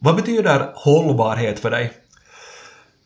[0.00, 1.92] Vad betyder hållbarhet för dig?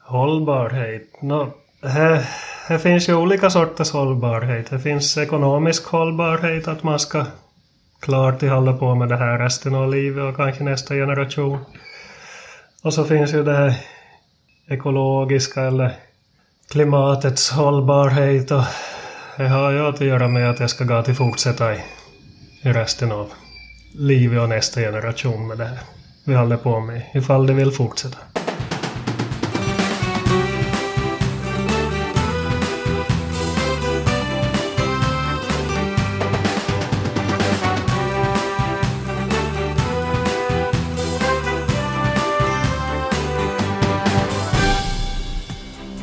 [0.01, 1.23] Hållbarhet?
[1.23, 2.25] No, här,
[2.67, 4.71] här finns ju olika sorters hållbarhet.
[4.71, 7.27] Det finns ekonomisk hållbarhet, att man ska
[8.01, 11.59] klart hålla på med det här resten av livet och kanske nästa generation.
[12.83, 13.75] Och så finns ju det här
[14.69, 15.93] ekologiska eller
[16.71, 18.65] klimatets hållbarhet och
[19.37, 21.79] det har ju att göra med att jag ska gå till fortsätta i,
[22.63, 23.33] i resten av
[23.95, 25.79] livet och nästa generation med det här
[26.25, 28.19] vi håller på med, ifall det vill fortsätta.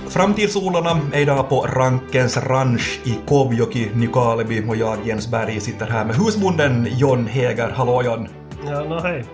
[0.09, 6.05] Framtidsodlarna är idag på Rankens ranch i Kovjoki, Nykarleby och jag, Jens Berg, sitter här
[6.05, 7.69] med husbonden John Heger.
[7.69, 8.27] Hallå John!
[8.65, 9.25] Ja, no, hej.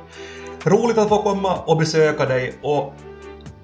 [0.65, 2.93] Roligt att få komma och besöka dig och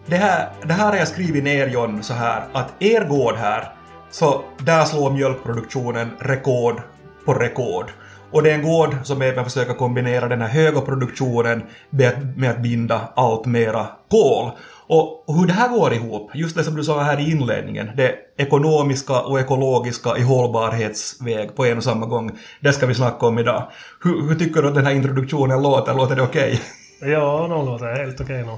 [0.05, 3.73] det här, det här har jag skrivit ner John så här att er gård här,
[4.11, 6.81] så där slår mjölkproduktionen rekord
[7.25, 7.85] på rekord.
[8.31, 12.37] Och det är en gård som även försöker kombinera den här höga produktionen med att,
[12.37, 14.51] med att binda allt mera kol.
[14.87, 18.15] Och hur det här går ihop, just det som du sa här i inledningen, det
[18.37, 23.39] ekonomiska och ekologiska i hållbarhetsväg på en och samma gång, det ska vi snacka om
[23.39, 23.71] idag.
[24.03, 25.93] Hur, hur tycker du att den här introduktionen låter?
[25.93, 26.51] Låter det okej?
[26.53, 26.59] Okay?
[27.03, 28.55] Ja, nog låter helt okej okay,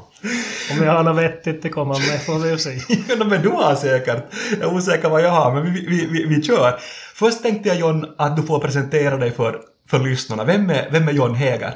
[0.72, 2.70] Om jag har något vettigt att komma med får vi ju se.
[3.10, 4.24] ja, men du har säkert.
[4.52, 6.80] Jag är osäker vad jag har, men vi, vi, vi, vi kör.
[7.16, 10.44] Först tänkte jag John att du får presentera dig för, för lyssnarna.
[10.44, 11.74] Vem är, vem är John Heger?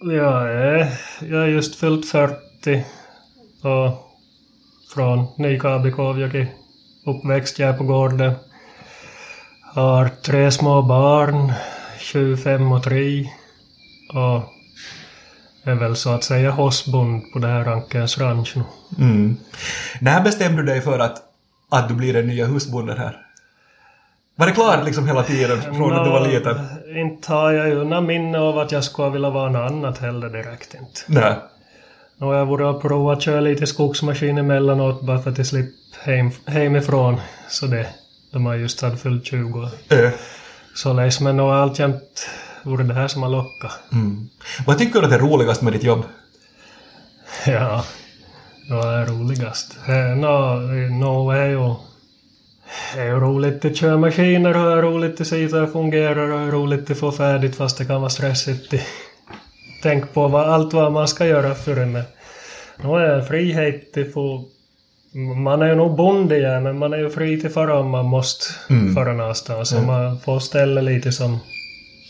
[0.00, 0.88] Jag är,
[1.20, 2.84] jag är just fyllt 40
[3.62, 4.10] och
[4.94, 6.46] från Nykabikovjoki.
[7.06, 8.32] Uppväxt jag på gården.
[9.74, 11.52] Har tre små barn,
[11.98, 13.26] 25 och 3.
[14.14, 14.59] Och
[15.64, 18.62] är väl så att säga hossbond på det här Rankens ranch nu.
[19.04, 19.36] Mm.
[20.00, 21.22] När bestämde du dig för att,
[21.68, 23.26] att du blir den nya husbonden här?
[24.36, 26.56] Var det klart liksom hela tiden från no, att du var liten?
[26.96, 30.28] Inte har jag ju något minne av att jag skulle vilja vara något annat heller
[30.28, 31.00] direkt inte.
[31.06, 31.34] Nej.
[32.20, 36.12] Har jag varit och provat att köra lite skogsmaskin emellanåt bara för att jag slipper
[36.12, 37.20] hem, hemifrån.
[37.48, 37.86] Så det,
[38.32, 39.68] de har just hade fyllt 20 år.
[39.88, 40.10] Äh.
[40.74, 42.28] Således, men har alltjämt
[42.62, 43.78] varit det här som har lockat.
[43.92, 44.28] Mm.
[44.66, 46.04] Vad tycker du att är roligast med ditt jobb?
[47.46, 47.84] Ja,
[48.70, 49.78] vad är roligast?
[49.88, 50.54] Eh, nå,
[50.90, 51.74] no, är ju...
[52.94, 56.30] Det är roligt att köra maskiner och det är roligt att se hur det fungerar
[56.30, 58.74] och det är roligt att få färdigt fast det kan vara stressigt
[59.82, 61.92] tänk på vad, allt vad man ska göra för en.
[62.82, 64.44] Nu är det frihet till få...
[65.44, 68.06] Man är ju nog bonde ja, men man är ju fri till fara om man
[68.06, 68.94] måste mm.
[68.94, 69.72] fara någonstans.
[69.72, 69.86] Mm.
[69.86, 71.38] man får ställa lite som,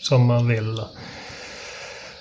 [0.01, 0.81] som man vill.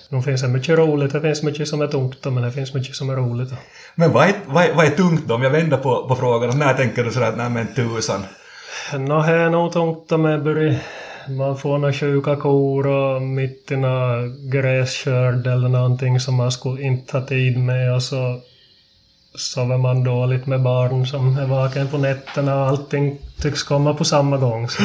[0.09, 2.97] Nu finns det mycket roligt, det finns mycket som är tungt men det finns mycket
[2.97, 3.53] som är roligt.
[3.95, 5.35] Men vad är, vad är, vad är tungt då?
[5.35, 8.25] Om jag vänder på, på frågan, när tänker du sådär att nej men tusan?
[8.99, 10.79] Nå, det är nog tungt om jag börjar
[11.29, 13.77] man får några sjuka kor och mitt i
[14.51, 18.41] gräskörd eller någonting som man skulle inte ha tid med och så
[19.35, 24.05] sover man dåligt med barn som är vaken på nätterna och allting tycks komma på
[24.05, 24.69] samma gång.
[24.69, 24.83] Så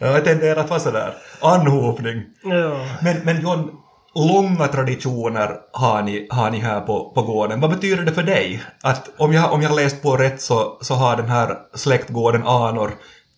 [0.00, 0.06] då...
[0.06, 1.14] Ja, det tenderar att vara sådär.
[1.40, 2.22] Anhopning.
[2.42, 2.86] Ja.
[3.02, 3.70] Men, men John,
[4.14, 7.60] långa traditioner har ni, har ni här på, på gården.
[7.60, 8.62] Vad betyder det för dig?
[8.82, 12.90] Att om jag, om jag läst på rätt så, så har den här släktgården anor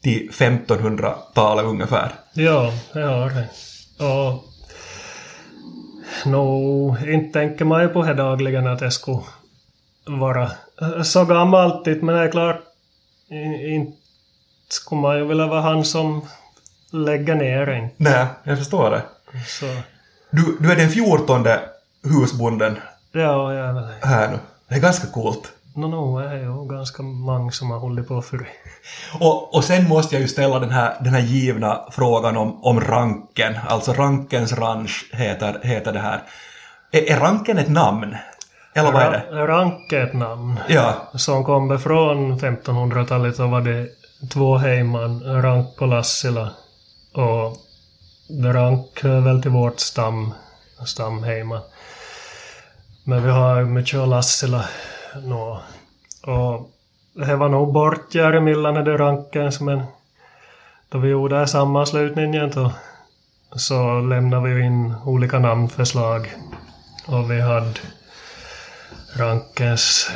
[0.02, 2.12] till 1500-talet ungefär.
[2.34, 3.48] Ja, det har det.
[4.04, 4.44] Och
[6.26, 9.20] no, inte tänker man ju på det dagligen att det skulle
[10.06, 10.50] vara
[11.04, 12.60] så gammalt, men det är klart
[13.74, 13.96] inte
[14.68, 16.22] skulle man ju vilja vara han som
[16.92, 17.88] lägger ner en.
[17.96, 19.02] Nej, jag förstår det.
[19.46, 19.66] Så.
[20.30, 21.60] Du, du är den fjortonde
[22.04, 22.76] husbonden
[23.12, 24.38] ja, jag är väl här nu.
[24.68, 25.52] Det är ganska coolt.
[25.74, 28.48] No, no, är ju ganska många som har hållit på förr.
[29.20, 32.80] Och, och sen måste jag ju ställa den här, den här givna frågan om, om
[32.80, 33.54] ranken.
[33.68, 36.22] Alltså Rankens ranch heter, heter det här.
[36.92, 38.16] Är, är ranken ett namn?
[38.74, 39.46] Eller vad är det?
[39.46, 40.60] Rank är ett namn.
[40.68, 40.94] Ja.
[41.14, 43.88] Som kommer från 1500-talet så var det
[44.32, 46.50] två hejman, Rank och Lassila.
[47.12, 47.56] Och
[48.28, 48.48] det
[49.02, 50.34] hör väl till vårt stam,
[50.86, 51.60] stamhejman.
[53.04, 54.64] Men vi har mycket och Lassila
[55.22, 55.62] nå.
[56.26, 56.70] Och
[57.14, 59.82] det var nog bortgärd mellan de rankens men
[60.88, 62.72] då vi gjorde sammanslutningen då
[63.56, 66.32] så lämnade vi in olika namnförslag.
[67.06, 67.74] Och vi hade
[69.16, 70.10] Rankens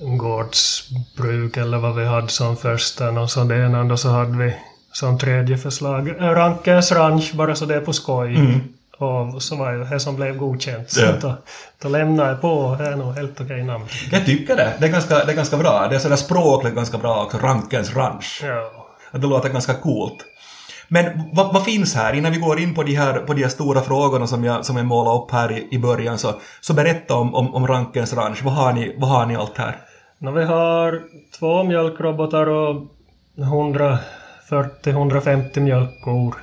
[0.00, 4.56] gårdsbruk eller vad vi hade som första och så det ena då så hade vi
[4.98, 8.36] som tredje förslag Rankens ranch bara så det är på skoj.
[8.36, 8.60] Mm.
[8.98, 10.96] Och så var ju det som blev godkänt.
[10.96, 11.20] Ja.
[11.20, 11.34] Så då,
[11.82, 12.76] då lämnade jag på.
[12.78, 13.84] Det är nog helt okej namn.
[14.12, 14.72] Jag tycker det.
[14.80, 15.86] Det är ganska, det är ganska bra.
[15.90, 17.38] Det är sådär språkligt ganska bra också.
[17.38, 18.42] Rankens ranch.
[18.44, 19.18] Ja.
[19.18, 20.24] Det låter ganska coolt.
[20.88, 22.12] Men vad, vad finns här?
[22.12, 24.76] Innan vi går in på de här, på de här stora frågorna som jag, som
[24.76, 28.42] jag målade upp här i, i början så, så berätta om, om, om Rankens ranch.
[28.42, 29.76] Vad har ni, vad har ni allt här?
[30.18, 31.02] Nå, vi har
[31.38, 32.86] två mjölkrobotar och
[34.50, 36.34] 40-150 mjölkkor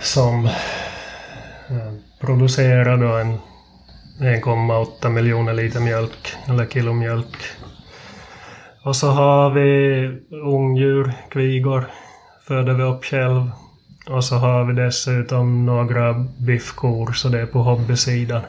[0.00, 3.38] som eh, producerar då en
[4.20, 7.36] 1,8 miljoner liter mjölk, eller kilo mjölk.
[8.84, 11.84] Och så har vi ungdjur, kvigor,
[12.48, 13.50] föder vi upp själv.
[14.08, 18.42] Och så har vi dessutom några biffkor, så det är på hobbysidan.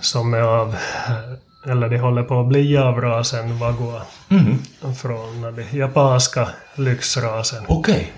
[0.00, 4.02] Som är av, eh, eller de håller på att bli av rasen Wagua.
[4.28, 4.58] Mhm.
[4.94, 7.64] Från den japanska lyxrasen.
[7.68, 8.12] Okej.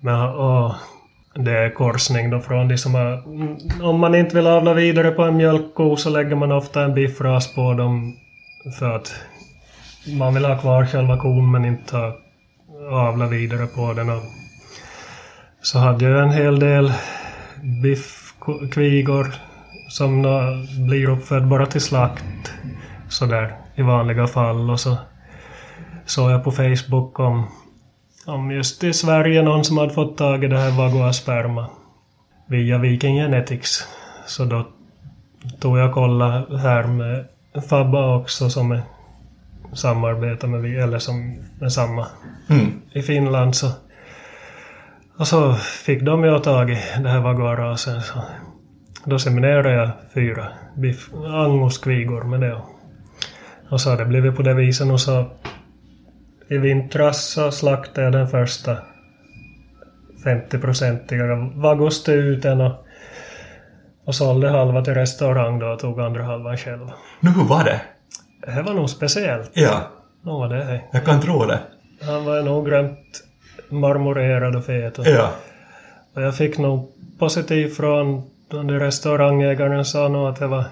[0.00, 0.74] Men, och
[1.34, 3.22] det är korsning då från de som har...
[3.82, 7.54] Om man inte vill avla vidare på en mjölkko så lägger man ofta en biffras
[7.54, 8.16] på dem
[8.78, 9.14] för att
[10.18, 12.18] man vill ha kvar själva kon men inte ha,
[12.90, 14.10] avla vidare på den.
[14.10, 14.22] Och
[15.62, 16.92] så hade jag en hel del
[17.82, 19.34] biffkvigor
[19.92, 20.22] som
[20.88, 22.52] blir uppfödd bara till slakt
[23.08, 24.96] sådär i vanliga fall och så
[26.06, 27.46] såg jag på Facebook om
[28.26, 31.66] om just i Sverige någon som hade fått tag i det här Vagua-sperma
[32.46, 33.88] via Viking Genetics.
[34.26, 34.66] Så då
[35.60, 37.24] tog jag och kolla här med
[37.68, 38.82] Fabba också som är
[39.72, 42.06] samarbetar med vi, eller som är samma
[42.50, 42.80] Mm.
[42.92, 43.70] i Finland så
[45.18, 48.22] och så fick de ju tag i det här Vagua-rasen så
[49.04, 52.56] då seminerade jag fyra biff, angoskvigor med det
[53.70, 55.24] och så har det blivit på det viset och så
[56.48, 58.76] i vintras så slaktade jag den första
[60.24, 62.72] 50-procentiga vagostuten och,
[64.04, 66.88] och sålde halva till restaurang då och tog andra halvan själv.
[67.20, 67.80] Nu, hur var det?
[68.54, 69.50] Det var nog speciellt.
[69.54, 69.80] Ja,
[70.22, 70.64] Nog var det.
[70.64, 70.88] hej.
[70.92, 71.58] jag kan tro det.
[72.02, 72.98] Han var nog grönt
[73.68, 74.98] marmorerad och fet.
[74.98, 75.30] Och, Ja.
[76.14, 80.64] och jag fick nog positivt från den där restaurangägaren sa nog att det var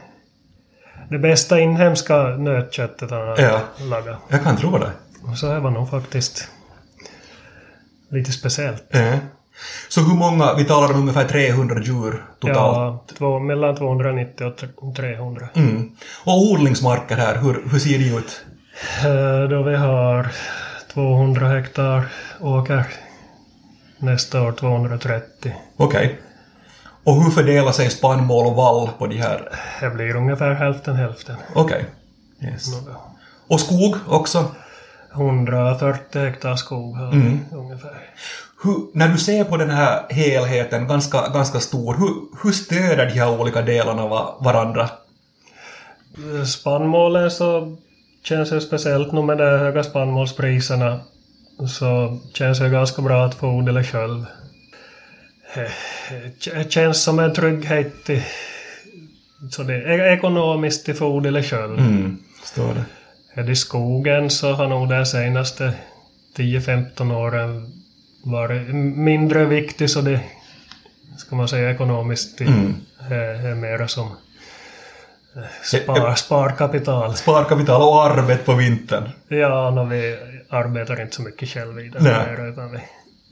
[1.11, 3.61] det bästa inhemska nötköttet han hade Ja.
[3.85, 4.19] lagat.
[4.29, 4.91] Jag kan tro det.
[5.31, 6.49] Och så det var nog faktiskt
[8.11, 8.85] lite speciellt.
[8.91, 9.13] Ja.
[9.89, 12.57] Så hur många, vi talar om ungefär 300 djur totalt.
[12.57, 15.49] Ja, två, mellan 290 och tr- 300.
[15.55, 15.91] Mm.
[16.25, 18.45] Och odlingsmarker här, hur, hur ser de ut?
[19.05, 20.29] Eh, Då vi har
[20.93, 22.03] 200 hektar
[22.41, 22.85] åker.
[23.99, 25.55] Nästa år 230.
[25.77, 26.19] Okej.
[27.05, 29.49] Och hur fördelar sig spannmål och vall på de här?
[29.81, 31.37] Det blir ungefär hälften hälften.
[31.55, 31.85] Okej.
[32.43, 32.67] Yes.
[33.49, 34.45] Och skog också?
[35.15, 37.39] 140 hektar skog har Mm.
[37.53, 37.91] ungefär.
[38.63, 43.13] Hur, när du ser på den här helheten, ganska, ganska stor, hur, hur stöder de
[43.13, 44.89] här olika delarna va, varandra?
[46.47, 47.77] Spannmålen så
[48.25, 51.01] känns det speciellt nu med de höga spannmålspriserna
[51.69, 54.25] så känns det ganska bra att få odla själv.
[55.55, 58.23] Det känns som en trygghet till,
[59.51, 61.79] så det är ekonomiskt till få odla själv.
[61.79, 62.19] Mm.
[62.45, 62.85] Står det.
[63.35, 65.75] Är det i skogen så har nog de senaste
[66.37, 67.73] 10-15 åren
[68.23, 70.21] varit mindre viktig så det
[71.19, 72.75] ska man säga ekonomiskt Mm.
[73.11, 74.17] är, är mera som
[75.37, 77.17] eh, spar, sparkapital.
[77.17, 79.11] Sparkapital och arbete på vintern.
[79.29, 82.79] Ja, no, vi arbetar inte så mycket själv i det här, utan vi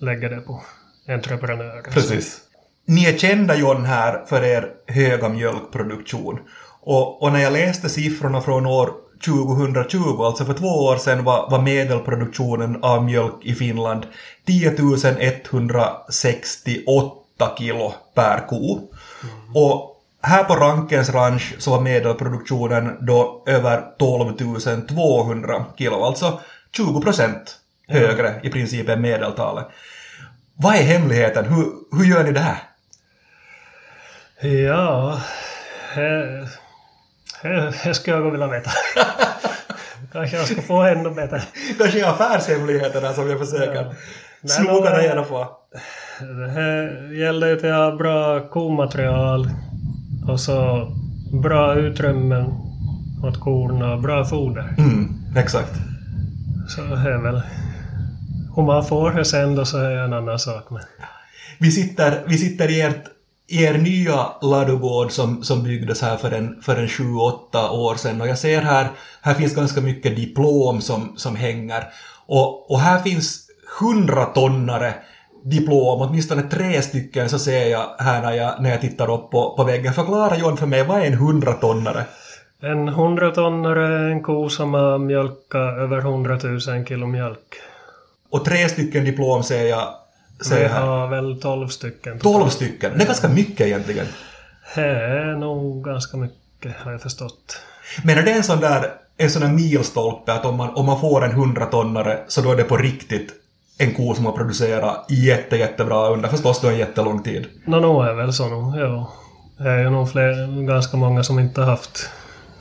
[0.06, 0.62] lägger det på
[1.08, 1.82] entreprenörer.
[1.82, 2.40] Precis.
[2.84, 6.38] Ni är kända John här för er höga mjölkproduktion.
[6.80, 8.92] Och, och när jag läste siffrorna från år
[9.24, 14.06] 2020, alltså för två år sedan, var, var medelproduktionen av mjölk i Finland
[14.46, 14.70] 10
[15.20, 18.80] 168 kilo per ko.
[19.54, 24.36] Och här på Rankens ranch så var medelproduktionen då över 12
[24.88, 26.40] 200 kilo, alltså
[26.76, 27.56] 20 procent
[27.88, 29.66] högre i princip än medeltalet.
[30.60, 31.44] Vad är hemligheten?
[31.44, 31.64] Hur,
[31.98, 32.58] hur gör ni det här?
[34.66, 35.20] Ja,
[35.94, 36.48] det,
[37.42, 38.70] det, det skulle jag vilja veta.
[40.12, 41.42] Kanske jag ska få ännu bättre.
[41.78, 43.92] Kanske är affärshemligheterna som jag försöker Ja.
[44.82, 45.48] Men- reda på.
[46.20, 49.50] Det här gäller ju att ha bra komaterial
[50.28, 50.88] och så
[51.42, 52.44] bra utrymmen
[53.24, 54.74] åt korna och bra foder.
[54.78, 55.72] Mm, exakt.
[56.68, 57.42] Så det är väl...
[58.58, 60.70] Om man får det sen då så är det en annan sak.
[60.70, 60.82] Men
[61.58, 63.04] Vi sitter, vi sitter i, ert,
[63.48, 68.20] i er nya ladugård som, som byggdes här för en, för en 7-8 år sedan
[68.20, 68.88] och jag ser här,
[69.22, 71.84] här finns ganska mycket diplom som, som hänger
[72.26, 73.46] och, och här finns
[73.80, 74.94] 100 tonnare
[75.44, 79.54] diplom, åtminstone tre stycken, så ser jag här när jag, när jag tittar upp på,
[79.56, 79.92] på väggen.
[79.92, 82.04] Förklara John för mig, vad är en hundratonnare?
[82.62, 87.60] En hundratonnare är en ko som har mjölkat över hundratusen kilo mjölk.
[88.30, 89.94] Och tre stycken diplom ser jag,
[90.46, 90.80] ser Vi jag här.
[90.80, 92.18] har väl tolv stycken.
[92.18, 92.92] Tolv stycken.
[92.98, 94.06] Det är ganska mycket egentligen.
[94.74, 97.60] Det är nog ganska mycket har jag förstått.
[98.04, 101.00] Men är det en sån där, en sån där milstolpe att om man, om man
[101.00, 103.32] får en hundratonnare så då är det på riktigt
[103.78, 107.46] en ko som har producerat jätte, jättebra under förstås då en jättelång tid.
[107.64, 109.12] Nå, nog är väl så nog, ja.
[109.58, 112.10] Det är ju nog fler, ganska många som inte har haft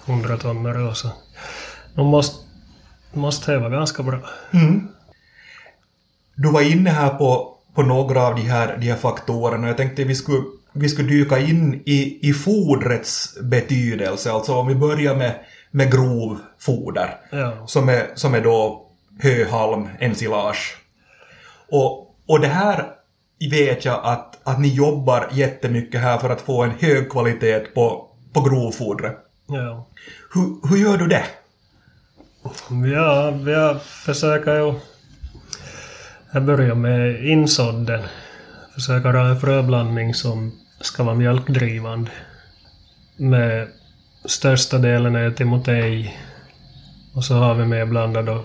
[0.05, 1.12] hundratonnare också.
[1.95, 2.45] De måste,
[3.13, 4.19] måste vara ganska bra.
[4.53, 4.88] Mm.
[6.38, 9.67] Du var inne här på, på några av de här, de här faktorerna.
[9.67, 14.32] Jag tänkte vi skulle, vi skulle dyka in i, i fodrets betydelse.
[14.32, 15.39] Alltså om vi börjar med,
[15.72, 17.17] med grovfoder.
[17.32, 17.67] Ja.
[17.67, 18.88] som är, som är då
[19.20, 20.77] höhalm, ensilage.
[21.72, 22.86] Och, och det här
[23.51, 28.08] vet jag att, att ni jobbar jättemycket här för att få en hög kvalitet på,
[28.34, 29.17] på grovfodret.
[29.48, 29.88] ja.
[30.34, 31.25] Hur, hur gör du det?
[32.94, 34.74] Ja, jag försöker ju...
[36.31, 38.01] Jag börjar med insådden.
[38.74, 42.12] Försöker ha en fröblandning som ska vara mjölkdrivande.
[43.17, 43.67] Med
[44.25, 46.17] största delen är timotej.
[47.13, 48.43] Och så har vi med blandat då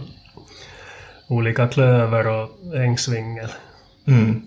[1.28, 3.48] olika klöver och ängsvingel.
[4.06, 4.42] Mm.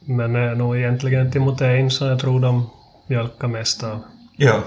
[0.00, 2.70] Men är nog egentligen timotein som jag tror de
[3.06, 4.02] mjölkar mest av.
[4.36, 4.64] Ja.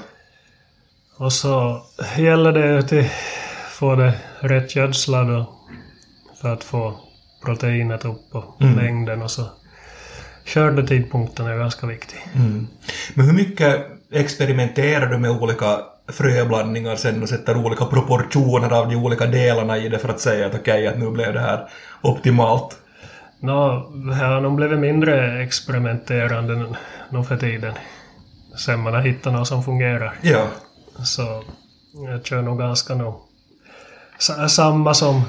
[1.17, 1.83] Och så
[2.17, 3.09] gäller det till
[3.69, 5.59] få det rätt gödslat då
[6.41, 6.99] för att få
[7.45, 8.73] proteinet upp på Mm.
[8.75, 9.45] mängden och så
[10.45, 12.17] skördetidpunkten är ganska viktig.
[12.35, 12.67] Mm.
[13.13, 18.95] Men hur mycket experimenterar du med olika fröblandningar sen och sätter olika proportioner av de
[18.95, 21.67] olika delarna i det för att säga att okej, att nu blev det här
[22.01, 22.77] optimalt?
[23.39, 26.55] Nå, det har nog blivit mindre experimenterande
[27.09, 27.73] nu- för tiden.
[28.57, 30.13] Sen man har hittat något som fungerar.
[30.21, 30.47] Ja.
[31.03, 31.43] Så
[32.09, 33.15] jag kör nog ganska nog
[34.19, 35.21] sa- samma som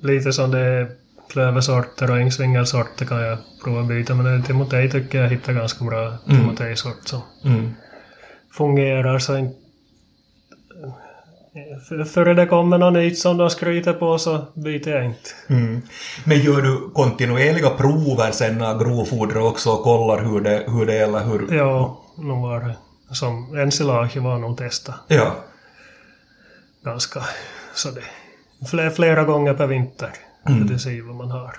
[0.00, 0.88] lite som det är
[1.28, 4.14] klöversorter och ängsvingelsorter kan jag prova att byta.
[4.14, 7.74] Men timotej tycker jag hittar ganska bra timotejsort som Mm.
[8.52, 9.58] fungerar så inte
[12.14, 15.30] Före det kommer något nytt som de skryter på så byter jag inte.
[15.48, 15.82] Mm.
[16.24, 20.94] Men gör du kontinuerliga prover sen av grovfoder också och kollar hur det, hur det
[20.98, 21.54] är eller hur?
[21.56, 22.76] Ja, nog var det
[23.14, 25.34] som ensilage var nog testa Ja.
[26.84, 27.20] ganska
[27.74, 28.02] så det
[28.70, 30.10] flera, flera gånger per vinter.
[30.48, 30.74] Mm.
[30.74, 31.56] Att se vad man har.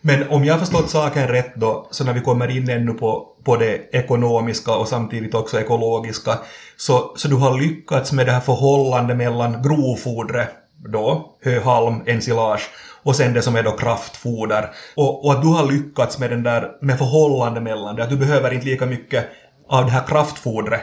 [0.00, 3.28] Men om jag har förstått saken rätt då, så när vi kommer in ännu på,
[3.44, 6.38] på det ekonomiska och samtidigt också ekologiska,
[6.76, 12.70] så, så du har lyckats med det här förhållandet mellan grovfodret då, höhalm, ensilage,
[13.02, 14.70] och sen det som är då kraftfoder.
[14.96, 18.16] Och, och att du har lyckats med den där, med förhållande mellan det, att du
[18.16, 19.26] behöver inte lika mycket
[19.68, 20.80] av det här kraftfodret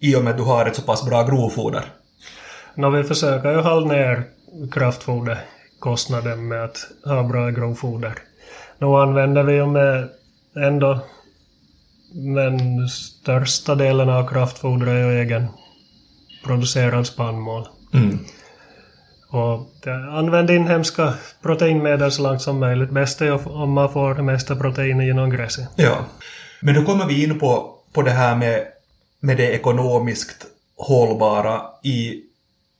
[0.00, 1.84] i och med att du har ett så pass bra grovfoder.
[2.74, 4.24] Nå, vi försöker ju hålla ner
[5.80, 8.14] kraftfoderkostnaden med att ha bra grovfoder.
[8.78, 10.08] Nu använder vi ju med
[10.56, 11.00] ändå
[12.14, 15.46] men största delen av kraftfoder är ju egen
[16.44, 17.68] producerad spannmål.
[17.94, 18.18] Mm.
[19.30, 22.90] Och jag använder inhemska proteinmedel så långt som möjligt.
[22.90, 25.68] Bäst är ju om man får det mesta proteinet genom gräset.
[25.76, 26.04] Ja.
[26.62, 28.66] Men då kommer vi in på, på det här med,
[29.20, 30.46] med det ekonomiskt
[30.76, 32.29] hållbara i,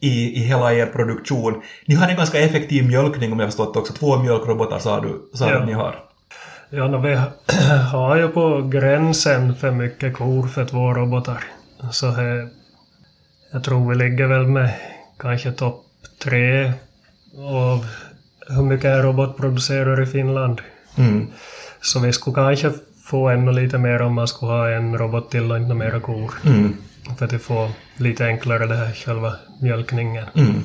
[0.01, 1.63] i, i hela er produktion.
[1.87, 3.93] Ni har en ganska effektiv mjölkning om jag förstått också.
[3.93, 5.59] Två mjölkrobotar sa du, sa Ja.
[5.59, 5.95] att ni har.
[6.71, 7.15] Ja, no, vi
[7.93, 11.45] har ju på gränsen för mycket kor för två robotar.
[11.91, 12.49] Så här,
[13.53, 14.71] jag tror vi ligger väl med
[15.19, 15.85] kanske topp
[16.23, 16.73] tre
[17.39, 17.87] av
[18.49, 20.61] hur mycket en robot producerar i Finland.
[20.99, 21.27] Mm.
[21.81, 22.73] Så vi skulle kanske
[23.05, 26.35] få ännu lite mer om man skulle ha en robot till och inte mera kor.
[26.47, 26.77] Mm.
[27.19, 30.25] För att få lite enklare det här själva mjölkningen.
[30.35, 30.63] Mm.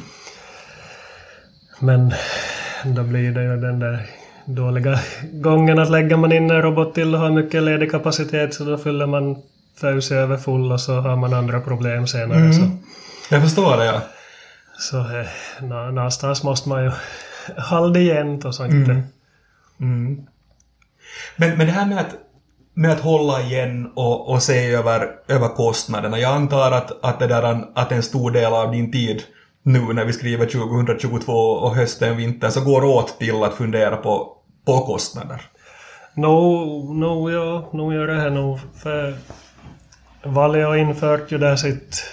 [1.80, 2.14] Men
[2.86, 4.06] då blir det ju den där
[4.46, 5.00] dåliga
[5.32, 8.78] gången att lägger man in en robot till och har mycket ledig kapacitet så då
[8.78, 9.42] fyller man
[9.80, 12.40] fös över full och så har man andra problem senare.
[12.40, 12.54] Mm.
[12.54, 12.62] Så,
[13.30, 14.02] Jag förstår det, ja.
[14.78, 15.26] så eh,
[15.62, 16.92] nå- någonstans måste man ju
[17.58, 18.92] hålla det jämnt och så inte...
[18.92, 19.04] Mm.
[19.80, 20.26] Mm.
[21.36, 22.16] Men, men det här med att,
[22.76, 26.20] med att hålla igen och, och se över, över kostnaderna.
[26.20, 29.24] Jag antar att, att, det där, att en stor del av din tid
[29.64, 34.38] nu när vi skriver 2022 och hösten, vintern, så går åt till att fundera på,
[34.66, 35.42] på kostnader.
[36.14, 38.60] No, no, ja, no gör det här nog.
[38.84, 39.16] För
[40.24, 42.04] har infört ju där sitt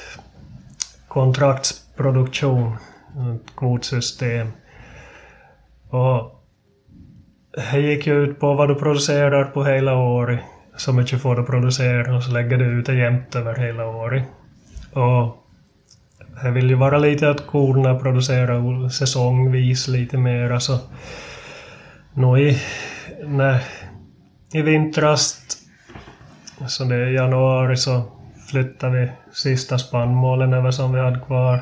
[1.08, 2.76] kontraktsproduktion,
[3.34, 4.52] ett kvotsystem.
[5.90, 6.41] Och
[7.56, 10.40] det gick ju ut på vad du producerar på hela året.
[10.76, 14.24] Så mycket får du producera och så lägger du ut det jämnt över hela året.
[14.92, 15.46] Och
[16.42, 20.78] det vill ju vara lite att korna producerar säsongvis lite mera så
[22.14, 22.58] nu i,
[23.24, 23.62] när,
[24.52, 25.40] i vintras,
[26.66, 28.02] så det är januari så
[28.50, 31.60] flyttade vi sista spannmålen över som vi hade kvar.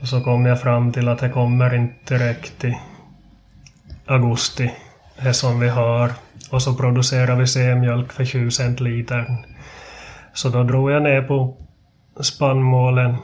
[0.00, 2.76] Och så kom jag fram till att det kommer inte direkt i
[4.06, 4.70] augusti,
[5.22, 6.12] det som vi har.
[6.50, 9.36] Och så producerar vi C-mjölk för 20 cent litern.
[10.32, 11.56] Så då drog jag ner på
[12.20, 13.16] spannmålen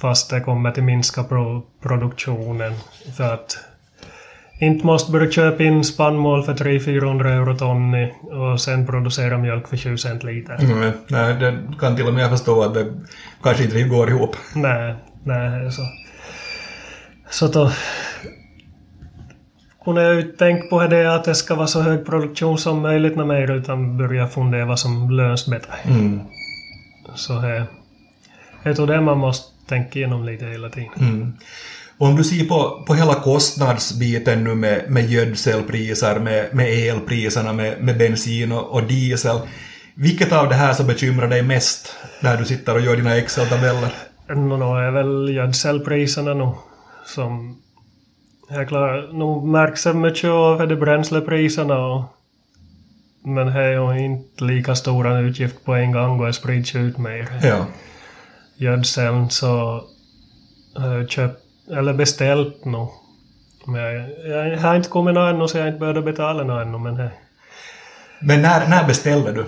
[0.00, 2.72] fast det kommer till minska pro produktionen
[3.16, 3.58] för att
[4.60, 7.94] inte måste börja köpa in spannmål för 300-400 euro ton
[8.42, 10.56] och sen producera mjölk för 20 cent liter.
[10.60, 12.92] Mm, nej, det kan till och med förstå att det
[13.42, 14.36] kanske inte går ihop.
[14.54, 15.82] Nej, nej, så.
[17.30, 17.70] Så då
[19.86, 23.16] kunde jag ju tänka på det att det ska vara så hög produktion som möjligt
[23.16, 25.72] när mer utan börja fundera vad som löns bättre.
[25.84, 26.20] Mm.
[27.14, 27.66] Så det,
[28.62, 30.90] det är det man måste tänka igenom lite hela tiden.
[30.98, 31.32] Mm.
[31.98, 37.82] Om du ser på, på hela kostnadsbiten nu med, med gödselpriser, med, med elpriserna, med,
[37.82, 39.38] med bensin och, och diesel.
[39.94, 43.90] Vilket av det här som bekymrar dig mest när du sitter och gör dina Excel-tabeller?
[44.28, 46.52] No, no, är väl gödselpriserna nu
[47.06, 47.62] som...
[48.48, 52.02] Jag klar, nu märks det mycket av det bränslepriserna och...
[53.24, 57.28] Men det är inte lika stora utgift på en gång och det sprids ut mer.
[57.42, 57.66] Ja.
[58.56, 59.84] Gödseln så...
[60.74, 62.86] jag köpt, eller beställt nu.
[63.66, 66.68] Men jag, jag har inte kommit någon ännu så jag har inte börjat betala någon
[66.68, 67.10] ännu men det,
[68.20, 69.46] Men när, när beställde du?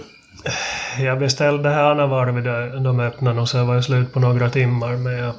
[0.98, 2.44] Jag beställde här andra varvet
[2.84, 5.34] de öppnade och så var jag slut på några timmar men jag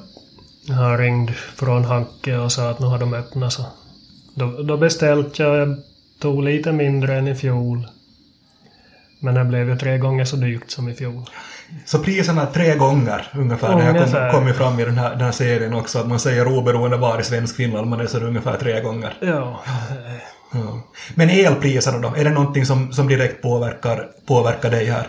[0.68, 3.66] har ringt från Hanke och sa att nu har de öppnat så.
[4.34, 5.76] Då, då beställde jag, jag
[6.20, 7.86] tog lite mindre än i fjol.
[9.20, 11.24] Men det blev ju tre gånger så dyrt som i fjol.
[11.86, 14.30] Så priserna tre gånger ungefär, det här Ungefär.
[14.30, 16.96] kom, kom ju fram i den här, den här serien också, att man säger oberoende
[16.96, 19.14] var i svensk Finland man är så ungefär tre gånger.
[19.20, 19.60] Ja.
[20.52, 20.82] Ja.
[21.14, 25.06] Men elpriserna då, är det någonting som, som direkt påverkar, påverkar dig här?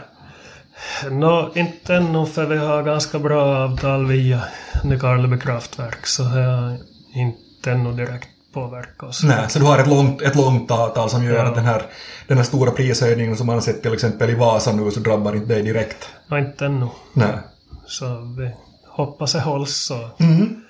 [1.11, 4.43] Nå, inte ännu för vi har ganska bra avtal via
[4.83, 6.77] Nykarleby kraftverk så det har
[7.15, 9.23] inte ännu direkt påverkat oss.
[9.23, 11.43] Nej, så du har ett långt, ett långt avtal som gör Ja.
[11.47, 11.81] att den här,
[12.27, 15.35] den här stora prishöjningen som man har sett till exempel i Vasa nu så drabbar
[15.35, 16.09] inte dig direkt.
[16.27, 16.87] Nå, inte ännu.
[17.13, 17.33] Nej.
[17.85, 18.05] Så
[18.37, 18.51] vi
[18.87, 20.09] hoppas det hålls så.
[20.19, 20.61] Mm.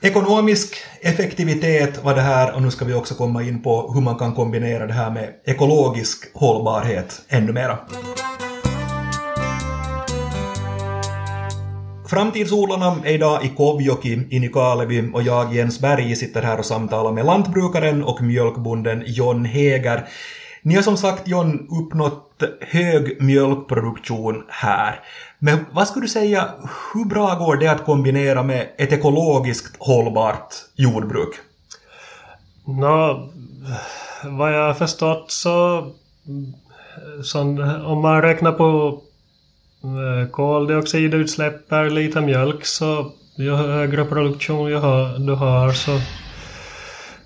[0.00, 4.18] Ekonomisk effektivitet var det här och nu ska vi också komma in på hur man
[4.18, 7.78] kan kombinera det här med ekologisk hållbarhet ännu mera.
[12.08, 17.12] Framtidsodlarna är idag i Kovjoki i Nykarleby och jag, Jens Berg, sitter här och samtalar
[17.12, 20.08] med lantbrukaren och mjölkbonden John Heger.
[20.62, 25.00] Ni har som sagt John uppnått hög mjölkproduktion här.
[25.38, 26.48] Men vad skulle du säga,
[26.94, 31.34] hur bra går det att kombinera med ett ekologiskt hållbart jordbruk?
[32.64, 33.28] Nå,
[34.24, 35.86] vad jag har förstått så...
[37.22, 37.40] så
[37.86, 39.00] om man räknar på
[39.84, 46.00] Eh, koldioxidutsläpp per liter mjölk så ju högre produktion jag har, du har så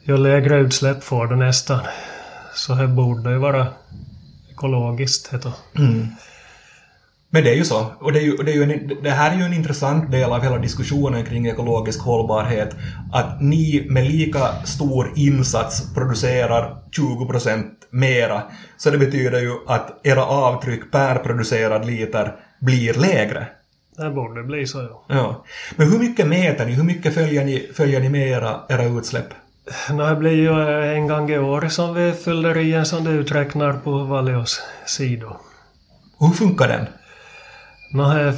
[0.02, 1.80] ju lägre utsläpp får du nästan.
[2.54, 3.66] Så det borde ju vara
[4.50, 5.30] ekologiskt.
[5.30, 5.52] Det.
[5.78, 6.06] Mm.
[7.34, 7.86] Men det är ju så.
[7.98, 10.32] Och det, är ju, det, är ju en, det här är ju en intressant del
[10.32, 12.76] av hela diskussionen kring ekologisk hållbarhet.
[13.12, 18.42] Att ni med lika stor insats producerar 20% mera.
[18.76, 23.46] Så det betyder ju att era avtryck per producerad liter blir lägre.
[23.96, 25.04] Det borde bli så, ja.
[25.08, 25.44] Ja.
[25.76, 26.72] Men hur mycket mäter ni?
[26.72, 29.26] Hur mycket följer ni, följer ni med era, era utsläpp?
[29.90, 33.12] Nå, det blir ju en gång i år som vi fyller i en sån där
[33.12, 35.36] uträknar på Valios sida.
[36.18, 36.86] Hur funkar den?
[37.94, 38.34] Nå, det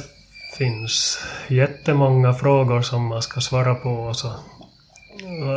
[0.57, 4.31] finns jättemånga frågor som man ska svara på och så.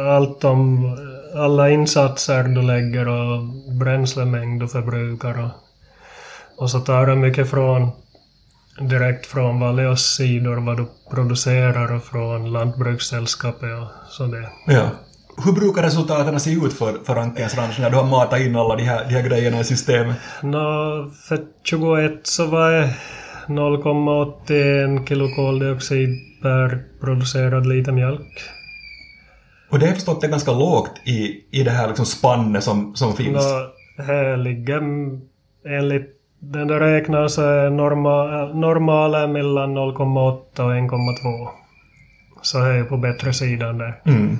[0.08, 0.96] Allt om
[1.34, 3.42] alla insatser du lägger och
[3.78, 5.50] bränslemängd du förbrukar och,
[6.62, 7.90] och så tar det mycket från
[8.80, 14.48] direkt från Valeos sidor vad du producerar och från Lantbrukssällskapet och så det.
[14.66, 14.90] Ja.
[15.44, 18.76] Hur brukar resultaten se ut för, för Rankens ranch när du har matat in alla
[18.76, 20.16] de här, de här grejerna i systemet?
[20.42, 22.94] Nå, för 21 så var det
[23.48, 26.10] 0,81 kilo koldioxid
[26.42, 28.40] per producerad liter mjölk.
[29.70, 32.96] Och det har jag förstått är ganska lågt i, i det här liksom spannet som,
[32.96, 33.36] som finns.
[33.36, 34.82] Nå, här ligger
[35.66, 41.48] enligt den där räknaren så är norma, normala mellan 0,8 och 1,2.
[42.42, 44.00] Så det är på bättre sidan där.
[44.06, 44.38] Mm.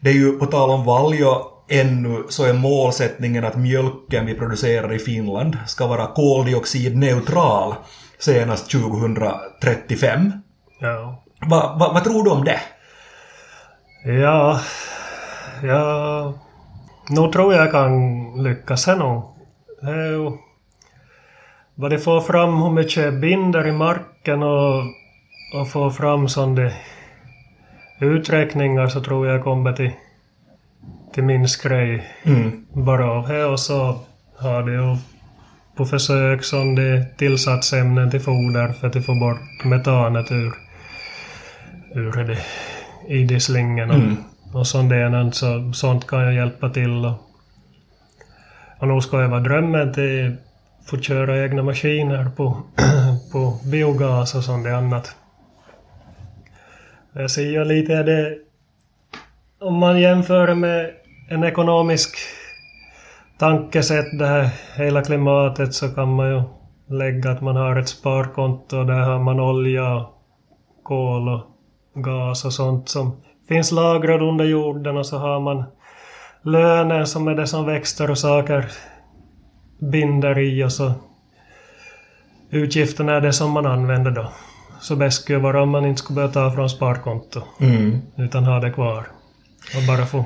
[0.00, 4.92] Det är ju på tal om Valjo ännu så är målsättningen att mjölken vi producerar
[4.92, 7.74] i Finland ska vara koldioxidneutral
[8.18, 10.32] senast 2035.
[10.80, 11.22] Ja.
[11.46, 12.60] Va, va, vad tror du om det?
[14.04, 14.60] Ja,
[15.62, 16.34] ja,
[17.10, 17.92] nog tror jag kan
[18.42, 19.22] lyckas nog.
[19.80, 20.30] Det är ju
[21.74, 24.82] vad det får fram hur mycket binder i marken och,
[25.54, 26.70] och få fram sådana
[28.00, 29.92] uträkningar så tror jag kommer till,
[31.12, 32.66] till min grej Mm.
[32.72, 34.00] bara av det och så
[34.36, 34.96] har det ju
[35.76, 40.52] på försök som det tillsatsämnen till foder för att få bort metanet ur,
[41.94, 42.38] ur det
[43.08, 44.16] idisslingen och, Mm.
[44.54, 45.34] och sånt.
[45.34, 47.14] Så, sånt kan jag hjälpa till och,
[48.78, 50.36] och nu ska jag vara drömmen till
[50.86, 52.62] få köra egna maskiner på,
[53.32, 55.16] på biogas och sånt annat.
[57.12, 58.38] Jag ser ju lite det
[59.60, 60.90] om man jämför med
[61.30, 62.16] en ekonomisk
[63.38, 66.42] tankesätt det här hela klimatet så kan man ju
[66.96, 70.06] lägga att man har ett sparkonto och där har man olja,
[70.82, 71.42] kol och
[71.94, 73.16] gas och sånt som
[73.48, 75.64] finns lagrat under jorden och så har man
[76.42, 78.70] lönen som är det som växer och saker
[79.78, 80.92] binder i och så
[82.50, 84.32] utgifterna är det som man använder då.
[84.80, 87.98] Så bäst skulle vara om man inte skulle behöva ta från sparkonto Mm.
[88.16, 89.06] utan ha det kvar.
[89.76, 90.24] Och bara få...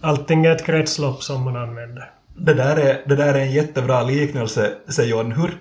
[0.00, 2.10] Allting är ett kretslopp som man använder.
[2.36, 5.32] Det där, är, det där är en jättebra liknelse, säger John.
[5.32, 5.58] Hur,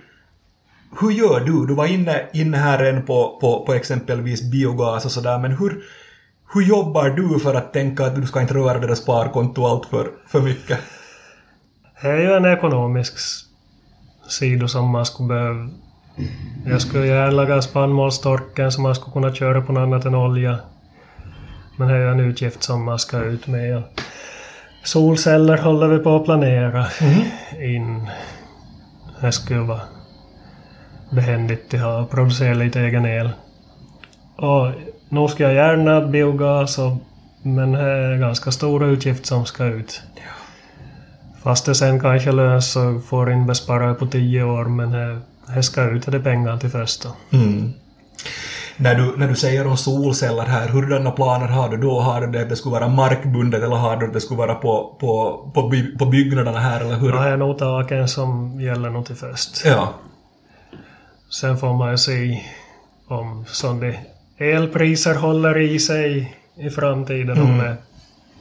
[1.02, 1.66] hur gör du?
[1.66, 5.84] Du var inne, inne här än på, på, på exempelvis biogas och sådär, men hur,
[6.54, 9.86] hur jobbar du för att tänka att du ska inte röra det där sparkontot allt
[9.86, 10.80] för, för mycket?
[12.02, 13.14] Det är ju en ekonomisk
[14.30, 15.70] sida som man skulle behöva...
[16.66, 20.60] Jag skulle gärna laga spannmålstorken som man skulle kunna köra på något annat än olja.
[21.78, 23.78] Men det är ju en utgift som man ska ut med.
[23.78, 23.84] Och
[24.84, 26.88] solceller håller vi på att planera
[27.62, 28.10] in.
[29.22, 29.82] Det skulle vara
[31.12, 33.30] behändigt att ha producera lite egen el.
[34.36, 34.72] Och
[35.10, 36.98] nu ska jag gärna biogas och,
[37.42, 40.02] men det är ganska stora utgifter som ska ut.
[41.44, 44.92] Fast det sen kanske löns så får in bespara på tio år men
[45.56, 47.38] det ska ut det pengar till först då.
[47.38, 47.74] Mm.
[48.78, 52.00] När, du, när du säger om solceller här, hurdana planer har du då?
[52.00, 54.56] Har du det att det skulle vara markbundet eller har du att det skulle vara
[54.56, 57.12] på, på, på, by, på byggnaderna här eller hur?
[57.12, 59.66] Det är nog taken som gäller nog till först.
[59.66, 59.94] Ja.
[61.42, 62.42] Sen får man ju se
[63.08, 63.94] om sådana
[64.38, 67.42] elpriser håller i sig i framtiden.
[67.42, 67.76] Om Mm.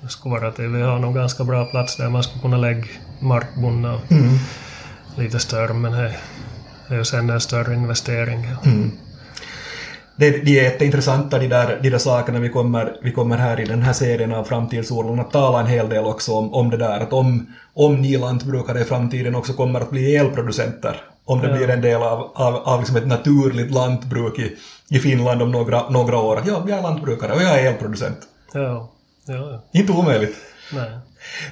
[0.01, 0.69] det skulle vara till.
[0.69, 2.85] Vi har nog ganska bra plats där man skulle kunna lägga
[3.21, 4.35] markbundna och Mm.
[5.17, 6.15] lite större men det
[6.89, 8.47] är ju sen en större investering.
[8.65, 8.91] Mm.
[10.17, 13.65] Det, de är jätteintressanta de där, de där sakerna vi kommer, vi kommer här i
[13.65, 17.01] den här serien av Framtidssolen att tala en hel del också om, om det där
[17.01, 21.57] att om, om ni lantbrukare i framtiden också kommer att bli elproducenter om det Ja.
[21.57, 24.57] blir en del av, av, av liksom ett naturligt lantbruk i,
[24.91, 26.37] i Finland om några, några år.
[26.37, 28.19] Att ja, jag är lantbrukare och jag är elproducent.
[28.53, 28.91] Ja,
[29.27, 29.65] ja, ja.
[29.81, 30.37] Inte omöjligt.
[30.73, 30.91] Nej.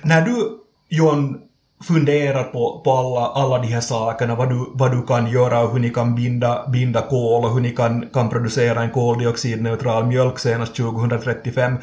[0.02, 1.40] När du, John,
[1.84, 5.72] funderar på, på alla, alla de här sakerna, vad du, vad du kan göra och
[5.72, 10.38] hur ni kan binda, binda kol och hur ni kan, kan producera en koldioxidneutral mjölk
[10.38, 11.78] senast 2035.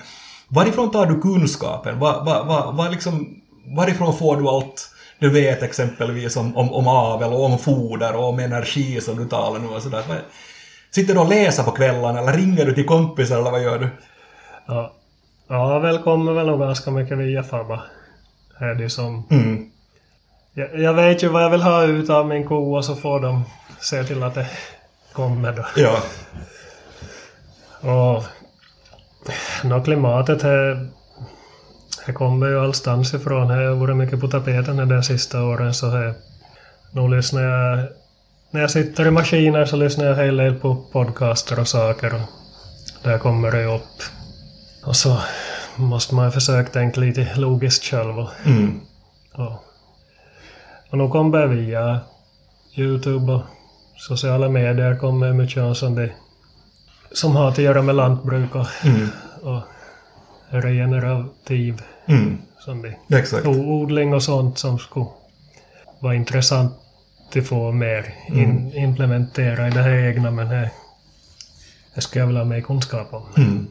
[0.48, 2.00] Varifrån tar du kunskapen?
[2.00, 3.28] Va, va, va, va liksom,
[3.76, 8.30] varifrån får du allt du vet exempelvis om, om, om avel och om foder och
[8.30, 10.04] om energi som du talar nu och sådär.
[10.92, 13.90] Sitter du och läser på kvällarna eller ringer du till kompisar eller vad gör du?
[14.68, 14.94] Ja,
[15.48, 17.84] ja väl kommer väl nog ganska mycket via Fabba.
[18.60, 19.28] Är det som...
[19.30, 19.72] Mm.
[20.58, 23.20] Jag, jag vet ju vad jag vill ha ut av min ko och så får
[23.20, 23.44] de
[23.80, 24.48] se till att det
[25.14, 25.66] kommer då.
[25.76, 26.04] Ja.
[27.82, 28.24] Och...
[29.64, 30.88] Nå, klimatet här...
[32.06, 33.48] Det kommer ju allstans ifrån.
[33.48, 36.14] Det har varit mycket på tapeten de sista åren så här...
[36.92, 37.88] Nu lyssnar jag...
[38.52, 42.22] När jag sitter i maskiner så lyssnar jag hela del på podcaster och saker och
[43.04, 44.02] där kommer det ju upp.
[44.86, 45.18] Och så
[45.76, 48.80] måste man försöka tänka lite logiskt själv och, Mm.
[49.34, 49.64] och,
[50.90, 52.00] och nu kommer via
[52.76, 53.42] Youtube och
[53.98, 56.12] sociala medier kommer mycket om som, det,
[57.12, 59.08] som har att göra med lantbruk och, Mm.
[59.42, 59.62] och
[60.50, 62.38] regenerativ Mm.
[62.60, 63.46] som det, Exakt.
[63.48, 65.06] odling och sånt som skulle
[66.00, 66.74] vara intressant
[67.36, 70.72] att få mer in, implementera i det här egna men det,
[71.96, 73.24] det skulle jag vilja ha mer kunskap om.
[73.38, 73.68] Mm.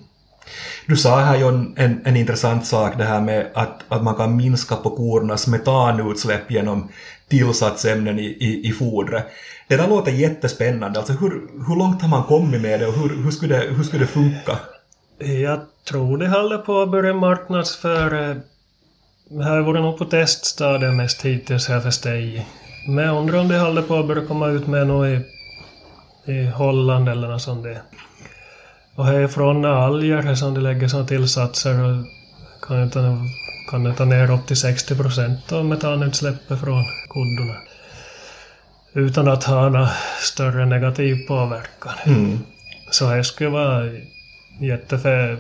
[0.87, 4.37] Du sa här John en, en intressant sak det här med att, att man kan
[4.37, 6.89] minska på kornas metanutsläpp genom
[7.29, 9.27] tillsatsämnen i, i, i fodret.
[9.69, 10.99] Det där låter jättespännande.
[10.99, 11.31] Alltså hur,
[11.69, 14.07] hur långt har man kommit med det och hur, hur, skulle, det, hur skulle det
[14.07, 14.59] funka?
[15.19, 18.37] Jag tror de håller på att börja marknadsföra.
[19.29, 22.47] Det här vore nog på teststadiet mest hittills här för förstått.
[22.89, 26.47] Men jag undrar om de håller på att börja komma ut med något i, i
[26.47, 27.83] Holland eller något sånt där.
[28.95, 32.05] Och härifrån alger som de lägger som tillsatser och
[32.63, 32.99] kan inte
[33.71, 37.57] kan det ta ner upp till 60 procent av metanutsläppet från kuddorna.
[38.93, 39.89] Utan att ha någon
[40.21, 41.95] större negativ påverkan.
[42.07, 42.39] Mm.
[42.91, 43.91] Så det skulle vara
[44.61, 45.37] jättefä...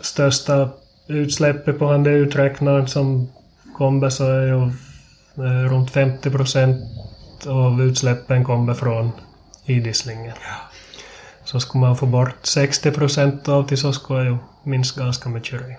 [0.00, 0.68] Största
[1.06, 3.28] utsläppet på han uträknaren som
[3.76, 4.62] kommer så är ju
[5.44, 6.82] eh, runt 50 procent
[7.46, 9.12] av utsläppen kommer från
[9.64, 10.34] idisslingen.
[11.44, 15.28] Så skulle man få bort 60 procent av det så skulle jag ju minska ganska
[15.28, 15.76] mycket det.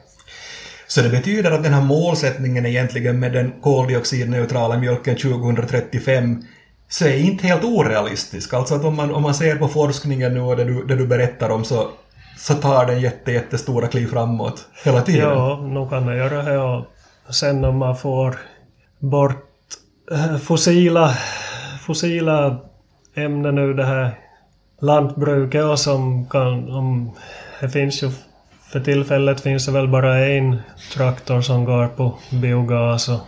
[0.96, 6.44] Så det betyder att den här målsättningen egentligen med den koldioxidneutrala mjölken 2035
[6.90, 8.54] så är inte helt orealistisk.
[8.54, 11.08] Alltså att om man, om man ser på forskningen nu och det du, det du
[11.08, 11.88] berättar om så,
[12.38, 15.30] så tar den jätte, jättestora kliv framåt hela tiden.
[15.30, 16.60] Ja, nog kan man göra det
[17.28, 18.36] och sen om man får
[19.00, 19.48] bort
[20.12, 21.18] eh, fossila,
[21.82, 22.58] fossila
[23.16, 24.20] ämnen ur det här
[24.82, 27.12] lantbruket och som kan, om
[27.62, 28.12] det finns ju
[28.72, 30.60] för tillfället finns det väl bara en
[30.94, 33.20] traktor som går på biogas och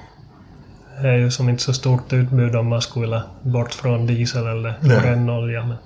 [1.02, 4.74] det är ju som inte så stort utbud om man skulle bort från diesel eller
[4.82, 5.02] Nej.
[5.02, 5.66] brännolja.
[5.66, 5.78] Men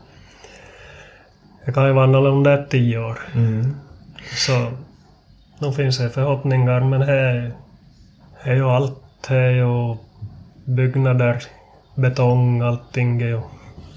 [1.66, 3.20] det kan ju vara annorlunda i tio år.
[3.36, 3.76] Mm.
[4.36, 4.72] Så
[5.60, 7.52] nog finns det förhoppningar men är,
[8.44, 8.98] det är ju allt.
[9.28, 9.98] Det är ju
[10.66, 11.44] byggnader,
[11.96, 13.42] betong, allting är ju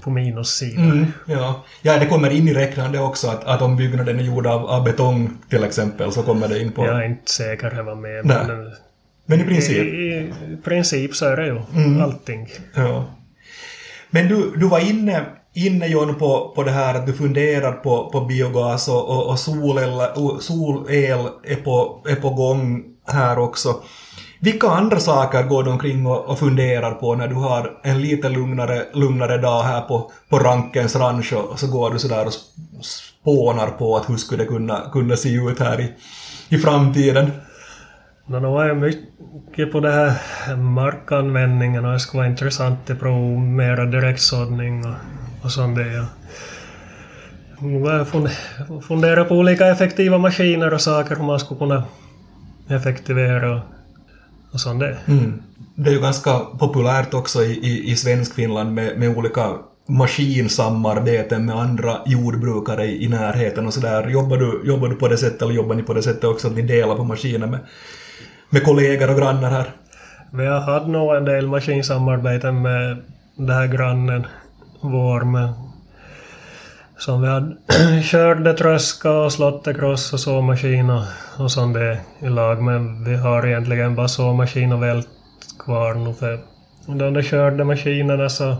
[0.05, 0.91] på minussidan.
[0.91, 1.63] Mm, ja.
[1.81, 4.83] ja, det kommer in i räknande också att, att om byggnaden är gjord av, av
[4.83, 6.85] betong till exempel så kommer det in på...
[6.85, 8.37] Jag är inte säker var med Nej.
[8.47, 8.71] men
[9.25, 9.77] Men i i, princip.
[9.77, 12.01] i princip så är det ju Mm.
[12.01, 12.47] allting.
[12.75, 13.05] Ja.
[14.09, 18.09] Men du, du var inne, inne John på, på det här att du funderar på,
[18.09, 19.91] på biogas och, och, och solel,
[20.41, 23.75] solel är på, är på gång här också.
[24.39, 28.29] Vilka andra saker går du omkring och, och funderar på när du har en lite
[28.29, 32.33] lugnare, lugnare dag här på, på Rankens ranch och så går du sådär och
[32.85, 35.93] spånar på att hur skulle det kunna, kunna se ut här i,
[36.49, 37.31] i framtiden?
[38.27, 42.99] Men nu är jag mycket på det här markanvändningen och det skulle vara intressant att
[42.99, 44.95] prova mera direktsådning och,
[45.43, 46.05] och sånt där.
[47.59, 48.07] Jag
[48.83, 51.83] funderar på olika effektiva maskiner och saker hur man skulle kunna
[52.69, 53.61] effektivera
[54.55, 54.97] och, sånt där.
[55.05, 55.41] Mm.
[55.75, 59.51] Det är ju ganska populärt också i, i, i Svenskfinland med, med olika
[59.87, 64.07] maskinsamarbeten med andra jordbrukare i, i närheten och sådär.
[64.07, 66.55] Jobbar du, jobbar du på det sättet eller jobbar ni på det sättet också att
[66.55, 67.59] ni delar på maskiner med,
[68.49, 69.69] med kollegor och grannar här?
[70.31, 72.97] Vi har haft nog en del maskinsamarbeten med
[73.35, 74.25] den här grannen
[74.81, 75.53] vår med
[76.97, 77.55] som vi hade
[78.03, 81.03] körde tröska och slåtterkross och såmaskin och,
[81.37, 82.61] och sånt där i lag.
[82.61, 85.07] Men vi har egentligen bara såmaskin och vält
[85.59, 86.39] kvar nu för
[86.87, 88.55] de där körde maskinerna så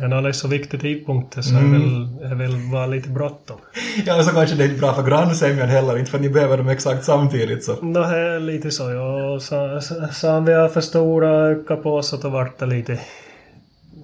[0.00, 1.72] en alldeles så viktig tidpunkt så Mm.
[1.72, 3.56] jag, vill, jag vill vara lite bråttom.
[4.06, 6.68] Ja, så kanske det är inte bra för grannsämjan heller, inte för ni behöver dem
[6.68, 7.76] exakt samtidigt så.
[7.82, 9.30] Nå, är lite så ja.
[9.30, 9.80] Och Så,
[10.12, 12.98] så, vi har för stora öka på så då vart det lite...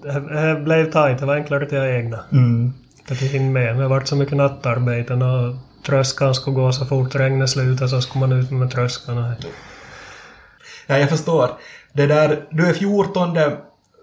[0.03, 2.19] Det, blev tajt, det var enklare att ha egna.
[2.31, 2.73] Mm.
[3.09, 3.77] Att jag hinner med.
[3.77, 8.27] Det vart så mycket nattarbeten och tröskan skulle gå så fort regnet slutade så skulle
[8.27, 9.17] man ut med tröskan.
[9.17, 9.33] och-
[10.87, 11.49] Ja, jag förstår.
[11.93, 13.57] Det där, du är fjortonde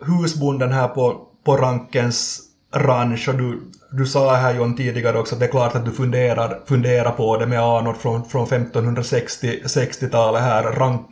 [0.06, 2.40] husbonden här på, på Rankens
[2.74, 3.60] ranch och du,
[3.90, 7.36] du sa här John tidigare också att det är klart att du funderar, funderar på
[7.36, 11.06] det med anor från, från 1560-talet här, Rank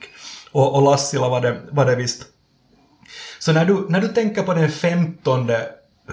[0.52, 2.22] och, och Lassila var det, var det visst.
[3.38, 5.66] Så när du, när du tänker på den femtonde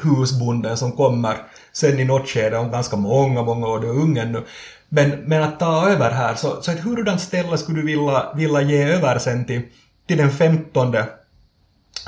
[0.03, 1.37] husbonden som kommer
[1.79, 4.43] sen i något skede om ganska många, många år, du är ung ännu,
[4.89, 8.61] men, men att ta över här, så, så ett hurdant ställe skulle du vilja, vilja
[8.61, 9.61] ge över sen till,
[10.07, 11.05] till den femtonde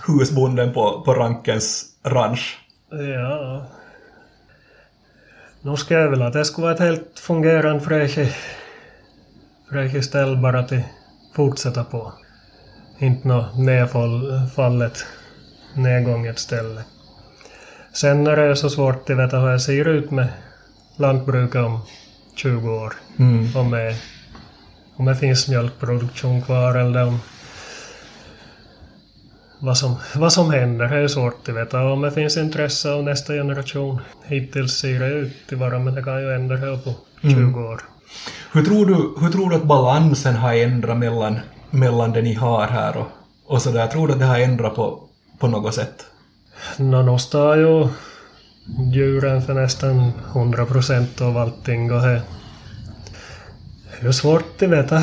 [0.08, 2.60] husbonden på, på Rankens ranch?
[2.92, 3.66] Ja.
[5.62, 8.36] Nu ska jag väl att det skulle vara ett helt fungerande fräscht
[9.70, 10.84] fräschi ställe bara till
[11.36, 12.14] fortsätta på.
[13.00, 15.06] Inte något nedfallet,
[15.76, 16.84] nedgånget ställe.
[17.94, 20.28] Sen är det så svårt att veta hur jag ser ut med
[20.96, 21.80] lantbruket om
[22.36, 22.94] 20 år.
[23.20, 23.56] Mm.
[23.56, 23.96] Om det,
[24.96, 27.20] om det finns mjölkproduktion kvar eller om
[29.60, 30.88] vad som, vad som händer.
[30.88, 31.92] Det är svårt att veta.
[31.92, 34.00] Om det finns intresse av nästa generation.
[34.26, 37.82] Hittills ser det ut att vara, men det kan ju ändra här på 20 år.
[38.52, 42.68] Hur, tror du, hur tror du att balansen har ändrat mellan, mellan det ni har
[42.68, 43.08] här och,
[43.46, 43.88] och sådär?
[43.88, 45.04] Tror du att det har ändrat på,
[45.40, 46.06] på något sätt?
[46.78, 47.88] Nå, står ju
[48.94, 52.22] djuren för nästan 100 procent av allting och det,
[53.92, 55.02] Det är ju svårt att veta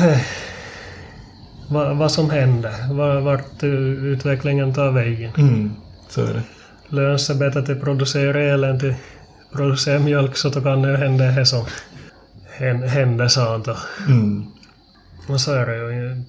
[1.69, 5.31] vad, vad som händer, vad, vart utvecklingen tar vägen.
[5.37, 5.71] Mm,
[6.09, 6.43] så är det.
[6.89, 8.95] Lönar sig bättre att producera el än till
[9.53, 11.65] producera mjölk så då kan det hända det som
[12.57, 13.67] hän- hände sånt.
[14.07, 14.45] Mm.
[15.29, 16.23] Och så är det ju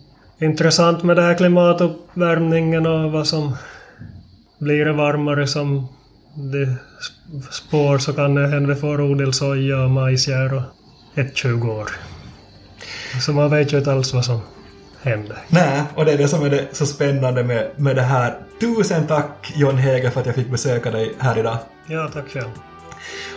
[0.46, 3.56] intressant med den här klimatuppvärmningen och vad som
[4.58, 5.88] blir det varmare som
[6.34, 6.76] det
[7.50, 10.62] spår så kan det hända vi får odelssoja och majsjär och
[11.18, 11.90] ett 20 år.
[13.20, 14.40] Så man vet ju inte alls vad som
[15.02, 15.38] händer.
[15.48, 18.38] Nej, och det är det som är det så spännande med, med det här.
[18.60, 21.58] Tusen tack John Hege för att jag fick besöka dig här idag.
[21.86, 22.50] Ja, tack själv.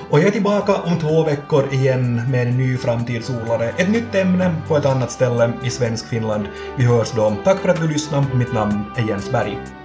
[0.10, 3.70] Och jag är tillbaka om två veckor igen med en ny framtidsodlare.
[3.70, 6.48] Ett nytt ämne på ett annat ställe i svensk Finland.
[6.78, 7.36] Vi hörs då.
[7.44, 8.28] Tack för att du lyssnade.
[8.36, 9.81] Mitt namn är Jens Berg.